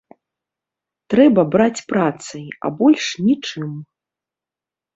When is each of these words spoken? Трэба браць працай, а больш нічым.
Трэба 1.15 1.41
браць 1.57 1.85
працай, 1.93 2.43
а 2.65 2.73
больш 2.81 3.05
нічым. 3.29 3.69